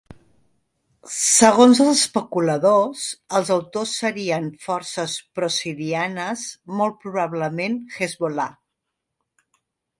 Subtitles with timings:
[1.15, 3.03] Segons els especuladors,
[3.41, 6.49] els autors serien forces prosirianes,
[6.81, 8.51] molt probablement Hesbol·là.